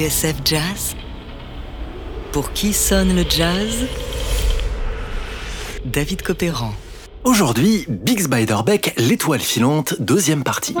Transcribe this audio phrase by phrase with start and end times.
[0.00, 0.96] TSF Jazz
[2.32, 3.84] Pour qui sonne le jazz?
[5.84, 6.72] David Copéran.
[7.22, 10.74] Aujourd'hui, Biggs Beiderbecke, l'étoile filante, deuxième partie.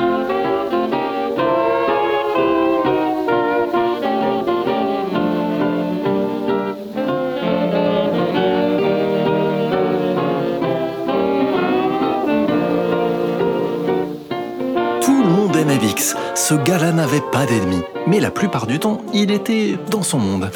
[16.50, 17.84] Ce gars-là n'avait pas d'ennemis.
[18.08, 20.50] Mais la plupart du temps, il était dans son monde.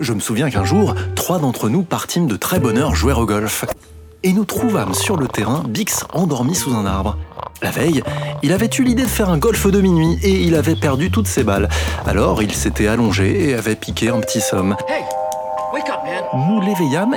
[0.00, 3.26] Je me souviens qu'un jour, trois d'entre nous partîmes de très bonne heure jouer au
[3.26, 3.66] golf.
[4.22, 7.18] Et nous trouvâmes sur le terrain Bix endormi sous un arbre.
[7.60, 8.02] La veille,
[8.42, 11.28] il avait eu l'idée de faire un golf de minuit et il avait perdu toutes
[11.28, 11.68] ses balles.
[12.06, 14.74] Alors il s'était allongé et avait piqué un petit somme.
[14.88, 15.04] Hey,
[15.74, 16.48] wake up, man.
[16.48, 17.16] Nous l'éveillâmes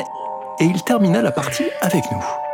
[0.60, 2.51] et il termina la partie avec nous.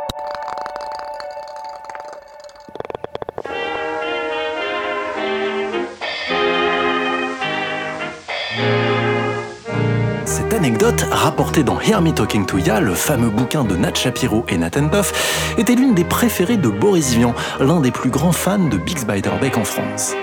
[10.58, 14.58] Anecdote, rapportée dans Hear Me Talking to Ya, le fameux bouquin de Nat Shapiro et
[14.58, 18.76] Nathan Puff, était l'une des préférées de Boris Vian, l'un des plus grands fans de
[18.76, 20.14] Bix Beiderbecke en France.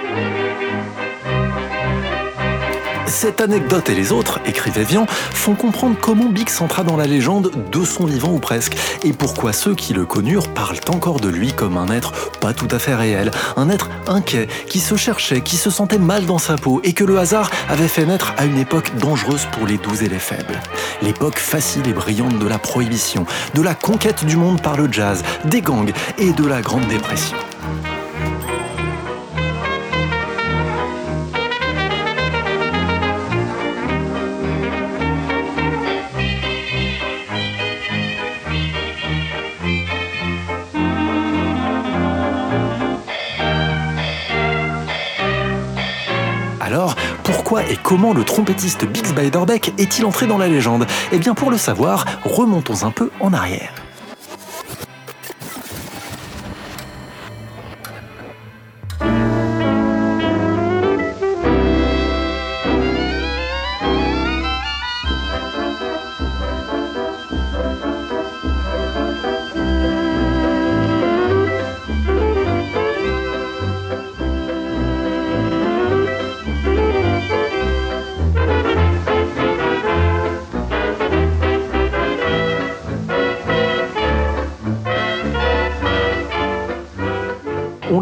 [3.16, 7.50] Cette anecdote et les autres, écrivait Vian, font comprendre comment Bix entra dans la légende
[7.72, 11.54] de son vivant ou presque, et pourquoi ceux qui le connurent parlent encore de lui
[11.54, 15.56] comme un être pas tout à fait réel, un être inquiet, qui se cherchait, qui
[15.56, 18.58] se sentait mal dans sa peau, et que le hasard avait fait naître à une
[18.58, 20.62] époque dangereuse pour les doux et les faibles.
[21.02, 25.24] L'époque facile et brillante de la prohibition, de la conquête du monde par le jazz,
[25.46, 27.38] des gangs et de la Grande Dépression.
[47.46, 50.88] Pourquoi et comment le trompettiste Bix Beiderbecke est-il entré dans la légende?
[51.12, 53.85] Eh bien, pour le savoir, remontons un peu en arrière.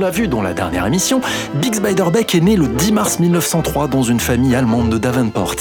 [0.09, 1.21] Vu dans la dernière émission,
[1.55, 5.55] Bix Beiderbecke est né le 10 mars 1903 dans une famille allemande de Davenport.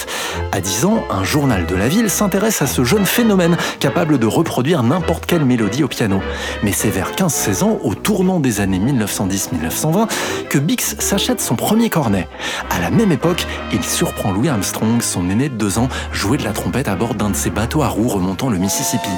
[0.52, 4.26] À 10 ans, un journal de la ville s'intéresse à ce jeune phénomène capable de
[4.26, 6.20] reproduire n'importe quelle mélodie au piano.
[6.62, 10.08] Mais c'est vers 15-16 ans, au tournant des années 1910-1920,
[10.48, 12.28] que Bix s'achète son premier cornet.
[12.70, 16.44] À la même époque, il surprend Louis Armstrong, son aîné de 2 ans, jouer de
[16.44, 19.10] la trompette à bord d'un de ses bateaux à roues remontant le Mississippi.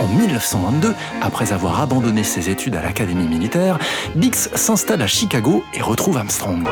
[0.00, 3.78] En 1922, après avoir abandonné ses études à l'académie militaire,
[4.14, 6.64] Bix s'installe à Chicago et retrouve Armstrong.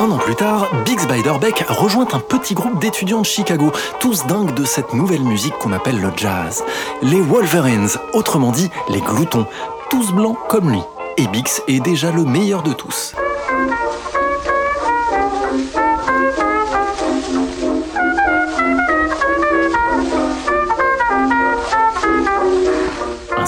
[0.00, 4.52] Un an plus tard, Bix Beiderbecke rejoint un petit groupe d'étudiants de Chicago, tous dingues
[4.54, 6.62] de cette nouvelle musique qu'on appelle le jazz.
[7.02, 9.46] Les Wolverines, autrement dit les gloutons,
[9.88, 10.82] tous blancs comme lui.
[11.16, 13.14] Et Bix est déjà le meilleur de tous.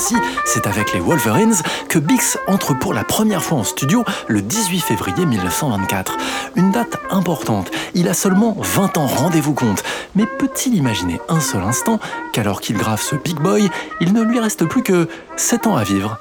[0.05, 1.55] Ainsi, c'est avec les Wolverines
[1.89, 6.19] que Bix entre pour la première fois en studio le 18 février 1924.
[6.57, 7.71] Une date importante.
[7.95, 9.83] Il a seulement 20 ans, rendez-vous compte.
[10.15, 12.01] Mais peut-il imaginer un seul instant
[12.35, 13.71] qu'alors qu'il grave ce Big Boy,
[14.03, 16.19] il ne lui reste plus que 7 ans à vivre?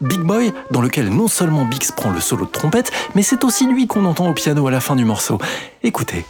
[0.00, 3.66] Big Boy, dans lequel non seulement Bix prend le solo de trompette, mais c'est aussi
[3.66, 5.38] lui qu'on entend au piano à la fin du morceau.
[5.82, 6.24] Écoutez.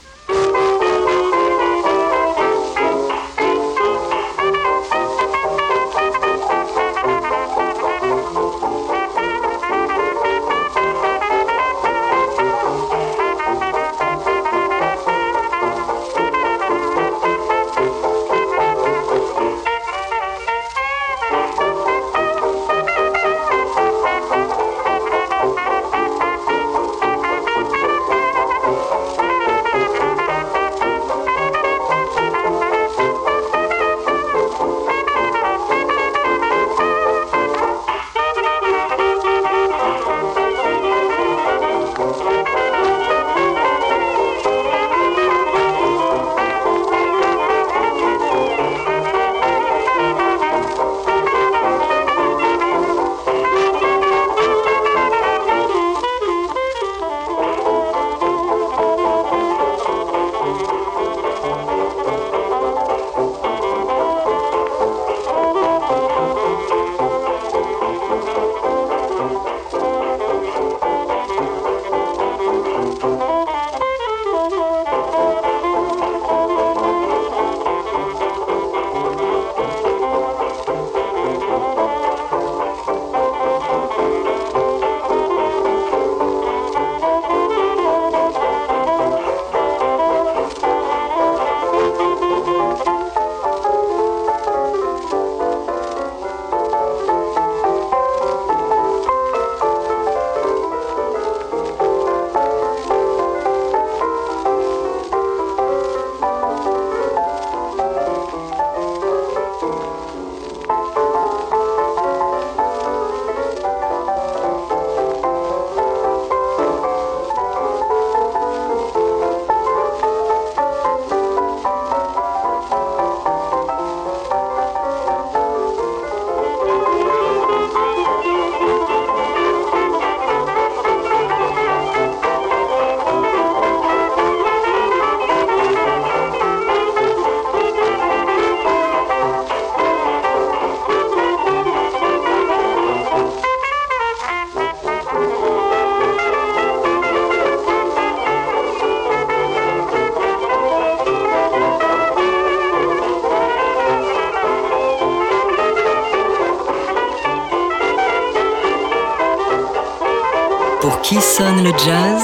[160.96, 162.22] Qui sonne le jazz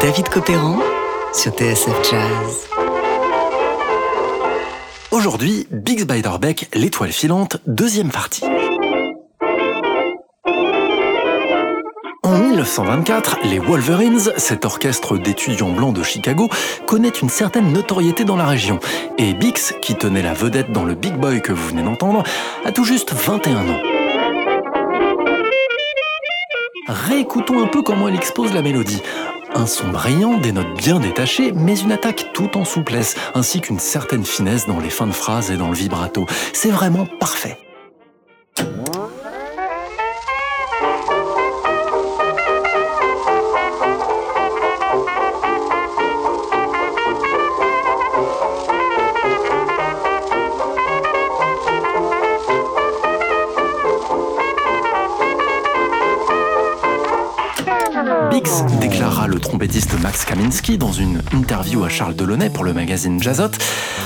[0.00, 0.78] David Copéran
[1.32, 2.68] sur TSF Jazz.
[5.10, 8.44] Aujourd'hui, Big Beck, l'étoile filante, deuxième partie.
[12.22, 16.48] En 1924, les Wolverines, cet orchestre d'étudiants blancs de Chicago,
[16.86, 18.78] connaît une certaine notoriété dans la région.
[19.16, 22.24] Et Bix, qui tenait la vedette dans le Big Boy que vous venez d'entendre,
[22.64, 23.95] a tout juste 21 ans.
[26.88, 29.02] Réécoutons un peu comment elle expose la mélodie.
[29.54, 33.80] Un son brillant, des notes bien détachées, mais une attaque tout en souplesse, ainsi qu'une
[33.80, 36.26] certaine finesse dans les fins de phrases et dans le vibrato.
[36.52, 37.58] C'est vraiment parfait.
[60.16, 63.50] Max Kaminski dans une interview à Charles Delaunay pour le magazine Jazzot,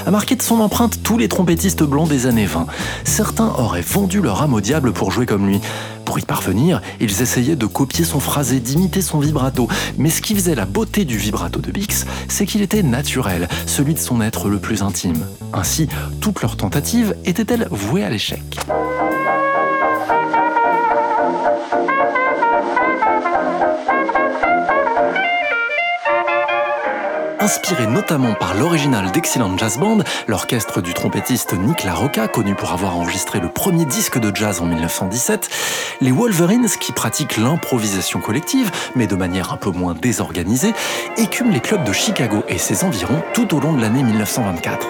[0.05, 2.67] a marqué de son empreinte tous les trompettistes blancs des années 20.
[3.05, 5.61] Certains auraient vendu leur âme au diable pour jouer comme lui.
[6.05, 9.69] Pour y parvenir, ils essayaient de copier son phrasé, d'imiter son vibrato.
[9.99, 13.95] Mais ce qui faisait la beauté du vibrato de Bix, c'est qu'il était naturel, celui
[13.95, 15.25] de son être le plus intime.
[15.53, 15.87] Ainsi,
[16.21, 18.43] toutes leurs tentatives étaient-elles vouées à l'échec?
[27.51, 32.97] Inspiré notamment par l'original d'Excellent Jazz Band, l'orchestre du trompettiste Nick LaRocca, connu pour avoir
[32.97, 35.51] enregistré le premier disque de jazz en 1917,
[36.01, 40.73] les Wolverines, qui pratiquent l'improvisation collective, mais de manière un peu moins désorganisée,
[41.17, 44.87] écument les clubs de Chicago et ses environs tout au long de l'année 1924.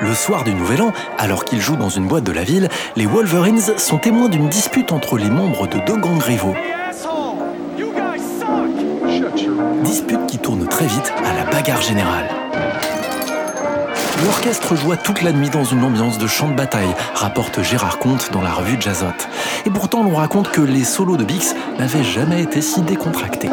[0.00, 3.04] Le soir du Nouvel An, alors qu'ils jouent dans une boîte de la ville, les
[3.04, 6.56] Wolverines sont témoins d'une dispute entre les membres de deux gangs rivaux.
[9.82, 12.28] Dispute qui tourne très vite à la bagarre générale.
[14.24, 18.30] L'orchestre joua toute la nuit dans une ambiance de champ de bataille, rapporte Gérard Comte
[18.32, 19.06] dans la revue Jazzot.
[19.64, 23.50] Et pourtant, l'on raconte que les solos de Bix n'avaient jamais été si décontractés.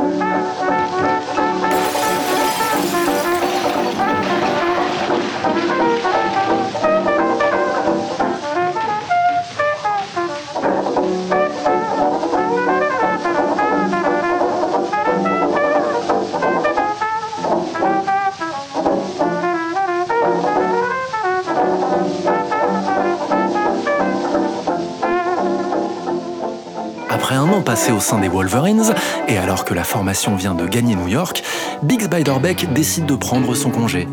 [27.91, 28.93] Au sein des Wolverines,
[29.27, 31.43] et alors que la formation vient de gagner New York,
[31.83, 34.07] Biggs Beiderbecke décide de prendre son congé.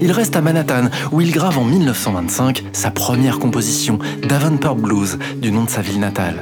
[0.00, 5.52] Il reste à Manhattan, où il grave en 1925 sa première composition, Davenport Blues, du
[5.52, 6.40] nom de sa ville natale.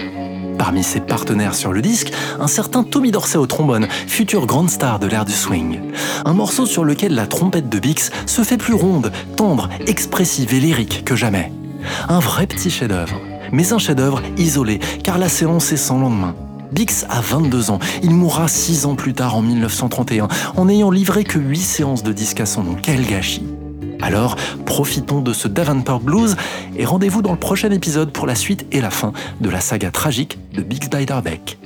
[0.57, 5.01] Parmi ses partenaires sur le disque, un certain Tommy Dorsey au trombone, future grande star
[5.01, 5.81] de l'ère du swing.
[6.25, 10.61] Un morceau sur lequel la trompette de Bix se fait plus ronde, tendre, expressive et
[10.61, 11.53] lyrique que jamais.
[12.09, 13.21] Un vrai petit chef-d'œuvre
[13.53, 16.35] mais un chef-d'œuvre isolé, car la séance est sans lendemain.
[16.73, 21.25] Bix a 22 ans, il mourra 6 ans plus tard en 1931, en n'ayant livré
[21.25, 22.77] que 8 séances de disques à son nom.
[22.81, 23.45] Quel gâchis
[24.01, 26.37] alors, profitons de ce Davenport Blues
[26.77, 29.91] et rendez-vous dans le prochain épisode pour la suite et la fin de la saga
[29.91, 31.59] tragique de Bix Beiderbecke.